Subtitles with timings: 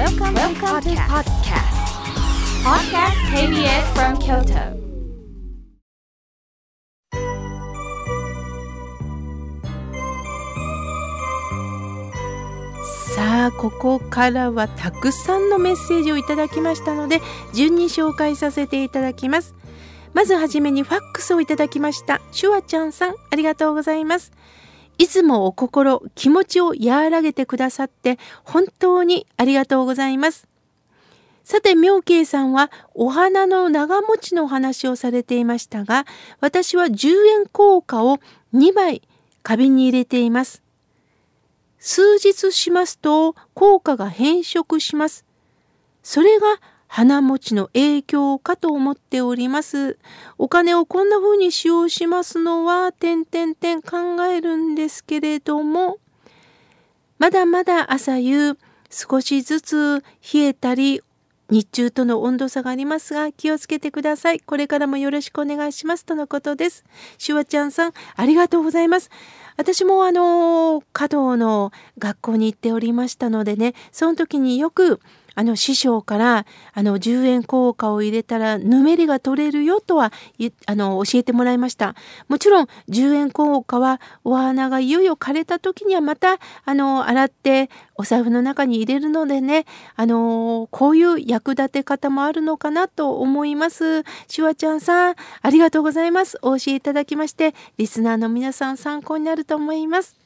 [0.00, 1.76] Welcome, Welcome to podcast.
[2.64, 4.80] Podcast KBS from Kyoto.
[13.14, 17.20] さあここからはたくさんのメッセージをいただきましたので
[17.52, 19.54] 順に紹介させていただきます
[20.14, 24.32] まずはじめにファックスをいただきましたシュワちゃんさんありがとうございます
[25.00, 30.46] いつもお心気持ちを和らげてくださって本当にありがとうございます
[31.42, 36.04] さて妙慶さんはお花の長持ちのお話をされていましたが
[36.40, 37.08] 私は10
[37.40, 38.18] 円硬貨を
[38.52, 39.00] 2枚
[39.42, 40.62] 花瓶に入れています
[41.78, 45.24] 数日しますと効果が変色します。
[46.02, 46.46] それが
[46.92, 49.96] 花持ちの影響かと思っております。
[50.38, 55.98] お金をこんな風に使用しますのは、点々点考えるんですけれども、
[57.18, 58.58] まだまだ朝夕
[58.90, 60.02] 少しずつ
[60.34, 61.00] 冷えたり、
[61.48, 64.40] 日中との温度差がありますが気をつけてください。
[64.40, 66.84] これからもよろしくお願いしますとのことです。
[67.18, 69.10] シュワちゃんさん、ありがとうございます。
[69.56, 75.00] 私もあの、華道の学校に行っておりましたのでね、その時によく
[75.40, 80.12] あの師匠からあの10円硬貨を入れたらぬめりが取れるよとは
[80.66, 81.94] あの教えてもらいました。
[82.28, 89.64] もちろん10円硬貨はお花がいよいよ枯れた時にはまたあの洗ってお財布の中に入れるのでね
[89.96, 94.02] あのこういう役立て方もあるのかなと思います。
[94.28, 96.36] シュワちゃんさんありがとうございます。
[96.42, 100.16] お教えいただきましてリスナーの皆さん参考になると思います。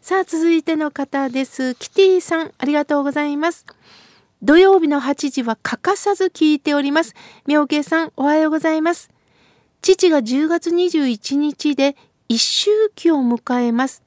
[0.00, 1.74] さあ続いての方です。
[1.74, 3.66] キティさんありがとうございます。
[4.42, 7.14] 土曜日の8時は欠かさず聞いております。
[7.46, 9.08] 妙慶さん、おはようございます。
[9.82, 11.94] 父が10月21日で
[12.28, 14.02] 一周期を迎えます。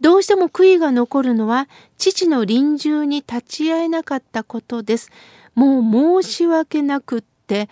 [0.00, 5.10] どうしても悔いが残るのは父の臨終に立ち会えなかったことです。
[5.56, 7.68] もう申し訳なくって、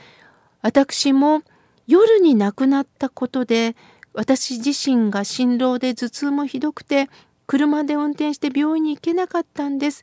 [0.60, 1.42] 私も
[1.86, 3.76] 夜に亡くなったことで、
[4.12, 7.08] 私自身が心労で頭痛もひどくて、
[7.46, 10.02] 車で運転して病院に行けなかったんです。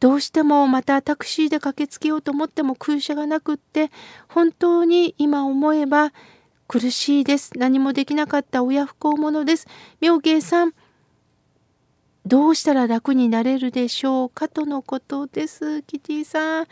[0.00, 3.90] どうしてもまたタクシーで駆けつけようと思っても空車がなくって
[4.28, 6.12] 本当に今思えば
[6.68, 7.50] 苦しいです。
[7.56, 9.66] 何もできなかった親不孝者です。
[10.00, 10.74] 妙慶さん
[12.26, 15.82] どうしたら楽になれるでしょうかとのことです。
[15.82, 16.66] キティさん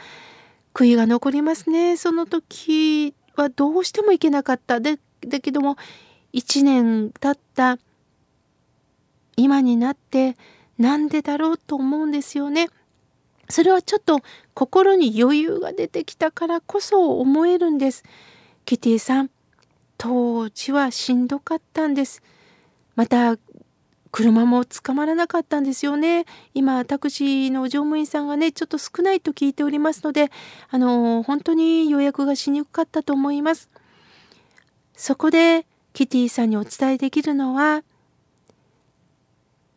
[0.75, 1.97] 悔いが残りますね。
[1.97, 4.81] その時はどうしても行けなかった。
[4.81, 5.77] でだけども
[6.35, 7.79] 1年経った。
[9.39, 10.37] 今になって
[10.79, 12.69] なんでだろうと思うんですよね。
[13.49, 14.21] それはちょっと
[14.55, 18.05] 心に余裕が出てきたからこそ思えるんです。
[18.65, 19.31] キティさん、
[19.99, 22.23] 当時はしんどかったんです。
[22.97, 23.37] また、
[24.11, 26.25] 車も捕まらなかったんですよね。
[26.55, 30.31] 今、タクシーの乗務員さんがね、ちょっと少ないと聞いておりますので、
[30.71, 33.69] あの、本当に予約がしにくかったと思います。
[34.95, 37.83] そこで、キティさんにお伝えできるのは、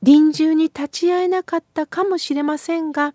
[0.01, 3.13] 臨終に立ち会えなかったかもしれませんが、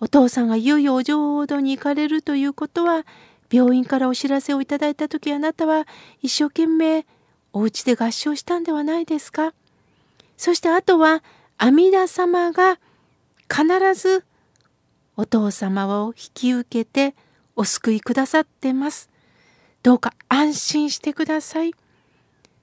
[0.00, 3.06] お父さんがいよいよお浄土に行かれるということは
[3.50, 5.86] 病院からお知らせをいただいた時あなたは
[6.20, 7.06] 一生懸命
[7.52, 9.54] お家で合唱したんではないですか？
[10.36, 11.22] そしてあとは
[11.56, 12.78] 阿弥陀様が
[13.48, 14.24] 必ず
[15.16, 17.14] お父様を引き受けて
[17.54, 19.08] お救いくださってます。
[19.84, 21.72] どうか安心してください。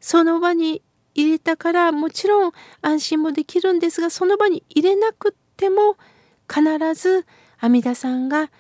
[0.02, 0.82] その場に
[1.14, 5.96] 入れたからもちろん安心もできるんですがその場に入れなくっても
[6.52, 7.26] 必ず
[7.60, 8.52] 阿弥陀さんが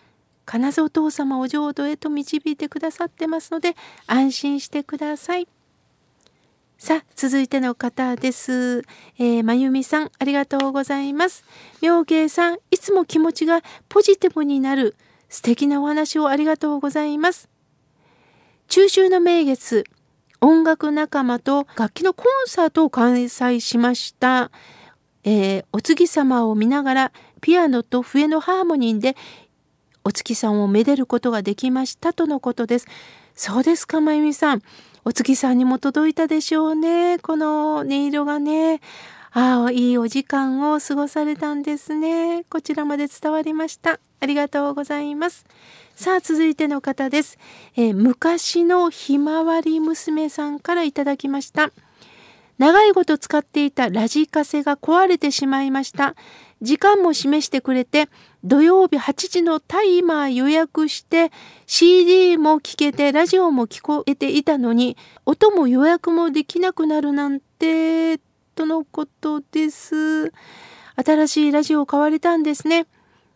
[0.49, 3.75] 必ずお父様を浄土へと導いてくださってますので
[4.07, 5.47] 安心してください。
[6.77, 8.81] さあ続いての方です。
[9.19, 11.43] えー、まゆみさんありがとうございます。
[11.81, 14.95] 妙慶さんいつも気持ちがポジティブになる
[15.29, 17.49] 素敵なお話をありがとうございます。
[18.67, 19.83] 中秋の名月
[20.39, 24.49] 音楽仲間と楽器のコンサートを開催しました。
[25.23, 29.15] えー、お月様を見ながらピアノと笛のハーモニーで
[30.03, 32.87] お月さんをめでることができましたとのことです。
[33.35, 34.61] そうですか、まゆみさん。
[35.03, 37.17] お月さんにも届いたでしょうね。
[37.19, 38.81] この音色がね。
[39.31, 42.43] ああ、いいお時間を過ごされたんですね。
[42.49, 43.99] こちらまで伝わりました。
[44.19, 45.45] ありがとうございます。
[45.95, 47.39] さあ、続いての方です。
[47.75, 51.71] えー、昔のひまわり娘さんからいただきました。
[52.57, 56.15] 長いこと使っていたラジカセが壊れてしまいました。
[56.61, 58.07] 時間も示してくれて、
[58.43, 61.31] 土曜日8時のタイマー予約して、
[61.65, 68.19] CD も聴けて、ラジオも聞こえていたのに、音も予約もできなくなるなんて、
[68.55, 70.31] とのことです。
[70.95, 72.85] 新しいラジオを買われたんですね。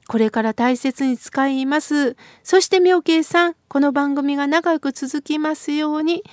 [0.07, 2.15] これから大切に使います。
[2.43, 6.23] そして妙慶さん、この番組が長く続きますように。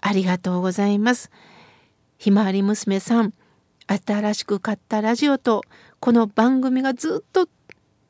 [0.00, 1.32] ありがとうございます。
[2.16, 3.34] ひまわり娘さん、
[3.88, 5.62] 新しく買ったラジオと
[5.98, 7.48] この番組がずっと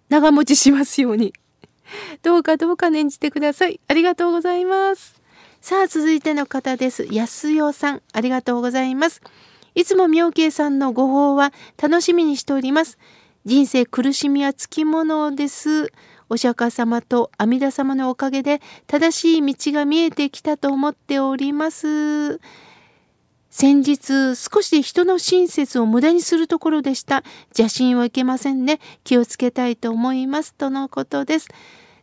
[0.09, 1.33] 長持ちしますように。
[2.23, 3.81] どうかどうか念じてください。
[3.87, 5.23] ありがとうございます。
[5.61, 7.07] さあ、続いての方です。
[7.11, 9.23] 安代さん、ありがとうございます。
[9.75, 12.99] いつも妙慶さんのご報は楽しみにしております。
[13.45, 15.93] 人生苦しみはつきものです。
[16.29, 22.41] お釈迦様と阿弥陀様のおかげで正しい道が見えてきたと思っております。
[23.61, 27.25] 先日少し人の親切を無駄にするところでした。
[27.49, 28.79] 邪心はいけませんね。
[29.03, 30.55] 気をつけたいと思います。
[30.55, 31.49] とのことです。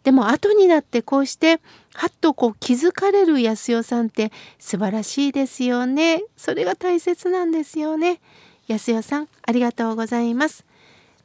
[0.03, 1.61] でも後になってこうして
[1.93, 6.25] はっとこう気づかれる安代さんって素晴らしいですよね。
[6.35, 8.19] それが大切なんですよね。
[8.67, 10.65] 安代さんありがとうございます。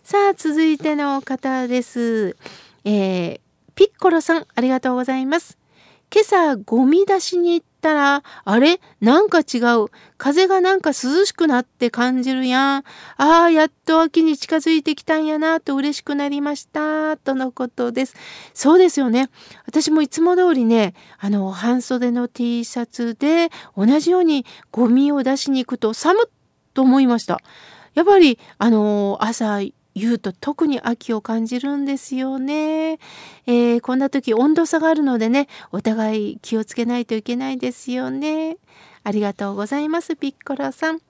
[0.05, 2.37] さあ続いての方です。
[2.85, 3.41] えー、
[3.75, 5.59] ピッコロさんありがとうございます。
[6.13, 8.81] 今朝ゴミ出しに行たら、あれ？
[9.01, 9.87] なんか違う。
[10.19, 12.85] 風がなんか涼しくなって感じるやん。
[13.17, 17.17] ああ、やっと秋に近づいてきたんやなと嬉しくなりました。
[17.17, 18.15] とのことです。
[18.55, 19.31] そうですよね。
[19.67, 26.31] 私もいつも通りね、あの、半袖の T シャツで同じようにゴミを出しに行くと寒っ
[26.75, 27.41] と思いました。
[27.95, 29.59] やっぱり、あの、朝
[29.95, 38.57] 言うと特に秋を感じるんですよね、えー、こんな時温度差があるのでねお互い気をつけないといけないですよね。
[39.03, 41.01] ありがとうございますピッコロさん。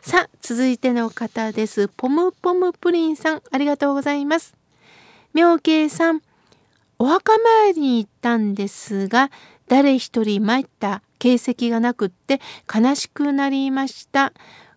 [0.00, 1.88] さあ続いての方です。
[1.88, 4.54] ポムポムプリンさんありがとうございます。
[5.34, 6.22] 妙慶さん
[6.98, 9.30] お墓参りに行ったんですが
[9.68, 12.40] 誰一人参った形跡がなくって
[12.72, 14.32] 悲しくなりました。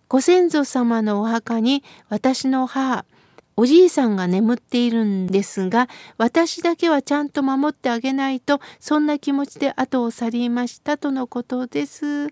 [0.08, 3.04] ご先祖様のお墓に私の母
[3.60, 5.86] おじいさんが眠っているんですが
[6.16, 12.28] 私だけはちゃんと守ってあげないとそんな気持ちで後を去りましたとのことです。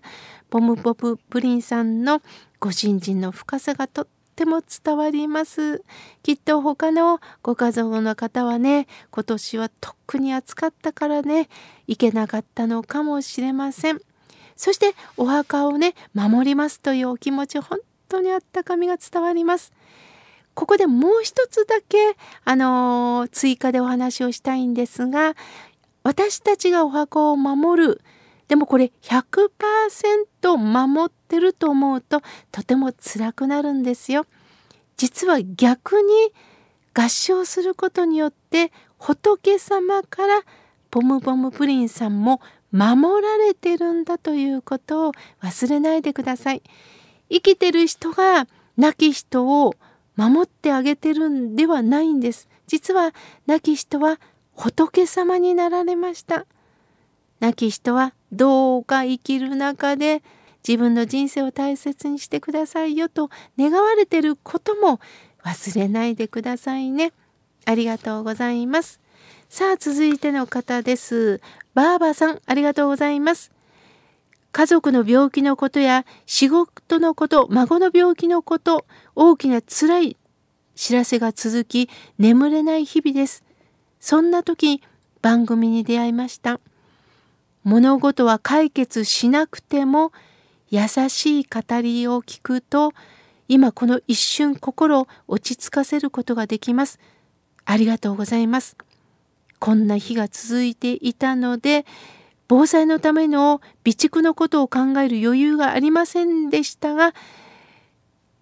[0.49, 2.23] ポムポププリンさんの
[2.59, 5.83] ご信心の深さがとっても伝わります。
[6.23, 11.47] きっと他のご家族の方はね今年は特に暑かったからね
[11.85, 14.01] 行けなかったのかもしれません。
[14.55, 19.73] そしてお墓をね守りますというお気持ち本当にあったかみが伝わります。
[20.53, 21.97] ここでもう一つだけ、
[22.43, 25.35] あのー、追加でお話をしたいんですが、
[26.03, 28.01] 私たちがお墓を守る。
[28.47, 34.25] でもこれ100%守ってると思うととても辛くなるんですよ。
[34.97, 36.33] 実は逆に
[36.93, 40.41] 合唱することによって仏様から
[40.89, 42.41] ポムポムプリンさんも
[42.71, 45.11] 守られてるんだということを
[45.41, 46.63] 忘れないでください。
[47.29, 48.47] 生きてる人が
[48.77, 49.75] 亡き人を
[50.19, 52.49] 守ってあげてるんではないんです。
[52.67, 53.13] 実は
[53.47, 54.19] 亡き人は
[54.53, 56.45] 仏様になられました。
[57.39, 60.21] 亡き人はどうか生きる中で
[60.67, 64.99] 自分の人生を大切にしてくださいよと願われてることも
[65.45, 67.13] 忘れないでくださいね。
[67.63, 68.99] ありがとうございます。
[69.47, 71.39] さあ続いての方です。
[71.73, 73.53] バーバさんありがとうございます。
[74.51, 78.85] 家族の病気のことや仕事のこと、孫の病気のこと、
[79.15, 80.17] 大きな辛い
[80.75, 83.43] 知らせが続き、眠れない日々です。
[83.99, 84.81] そんな時、
[85.21, 86.59] 番組に出会いました。
[87.63, 90.13] 物事は解決しなくても、
[90.69, 92.93] 優しい語りを聞くと、
[93.49, 96.99] 今この一瞬心を落ち着かせることができます。
[97.65, 98.77] ありがとうございます。
[99.59, 101.85] こんな日が続いていたので、
[102.49, 107.13] 防災のための備蓄のことを考える余裕がありませんでしたが、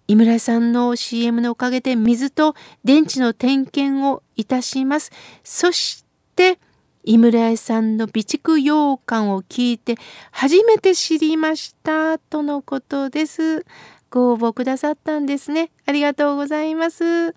[0.06, 5.12] 井村さんの CM のおかげで水と電池の点検をいたします。
[5.44, 6.58] そして、
[7.04, 9.96] 井村屋さんの備蓄羊羹を聞いて
[10.30, 13.66] 初めて知りましたとのことです。
[14.10, 15.70] ご応募くださったんですね。
[15.84, 17.34] ありがとうございます。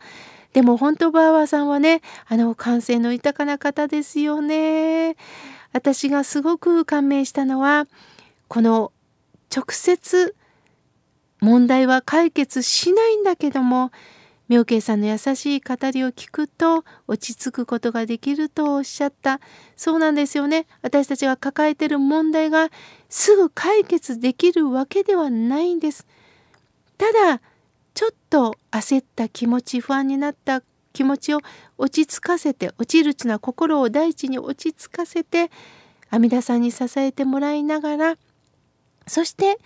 [0.53, 5.17] でも本当バーバーさんはね、あの感性の豊かな方ですよね。
[5.73, 7.87] 私がすごく感銘したのは
[8.47, 8.91] この
[9.55, 10.35] 直接
[11.39, 13.91] 問題は解決しないんだけども
[14.51, 19.39] 妙慶さんの優しい語りを聞くと落ち着くことができるとおっしゃった。
[19.77, 20.67] そうなんですよね。
[20.81, 22.69] 私たちが抱えてる問題が
[23.07, 26.05] すぐ解決できるわけではないんです。
[26.97, 27.39] ただ
[27.93, 30.61] ちょっと焦った気持ち不安になった
[30.93, 31.39] 気持ちを
[31.77, 35.51] 落ち着かせて落ちるちな心を大地に落ち着かせて
[36.09, 38.17] 阿弥陀さんに支えてもらいながら
[39.07, 39.57] そして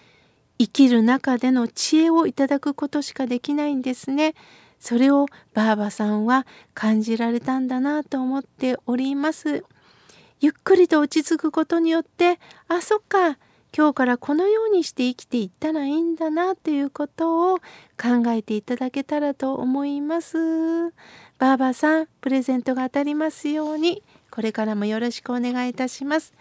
[0.58, 4.36] 生きる中での知恵をいただくことしかできないんですね。
[4.80, 9.66] それをばあばさんは感じられたんだなと思っております。
[10.40, 13.38] ゆっくりと落ち着くことによってあそっか
[13.78, 17.58] 今日からこのようにして生きていったらいいんだなということを
[18.02, 20.94] 考えていただけたらと思います。
[21.38, 24.02] ばあばさんプレゼントが当たりますように
[24.32, 26.34] これからもよろしくお願いいたします。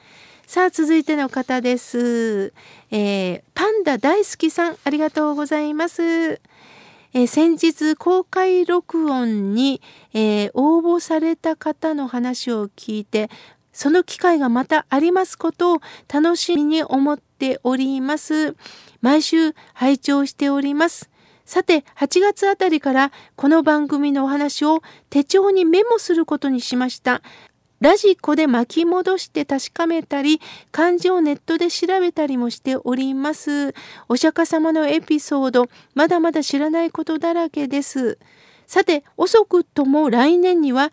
[0.46, 2.52] さあ続いての方です、
[2.92, 6.02] えー、パンダ大好きさんありがとうございます。
[6.02, 9.80] えー、先日公開録音に、
[10.12, 13.28] えー、応募された方の話を聞いて
[13.74, 15.80] その機会がまたありますことを
[16.12, 18.54] 楽しみに思っております。
[19.00, 21.10] 毎週拝聴しております。
[21.44, 27.20] さて、8月あたりからこの番組のお話を手帳にメモすることにしました。
[27.80, 30.40] ラジコで巻き戻して確かめたり、
[30.72, 33.74] 漢字をネットで調べたりもしております。
[34.08, 38.18] お釈迦様のエピソード、まだまだ知らないことだらけです。
[38.66, 40.92] さて、遅くとも来年には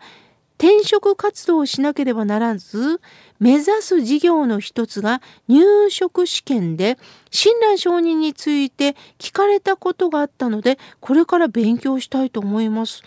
[0.62, 3.00] 転職活動をしなければならず、
[3.40, 6.98] 目指す事業の一つが入職試験で、
[7.32, 13.02] 親鸞承認について聞かれたことがあったので、これから勉強したいと思います。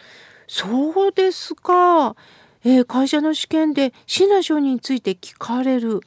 [0.48, 2.18] そうですか。
[2.66, 6.02] えー、会社の試験で親鸞承認について聞かれる。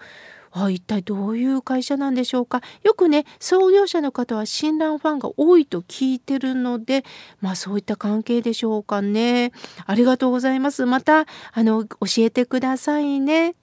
[0.65, 2.63] あ一体どういう会社なんでしょうか？
[2.83, 7.05] よくね創業者の方は親鸞ファンが多いと聞いてるので
[7.41, 9.53] まあそういった関係でしょうかね。
[9.87, 10.87] ありがとうございます。
[10.87, 13.55] またあの教えてくださいね。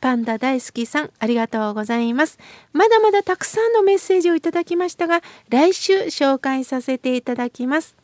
[0.00, 2.38] パンダ大好きさんありがとうございます。
[2.72, 7.96] まだまだたくさんのメッセージをいただきましたが来週紹介させていただきます。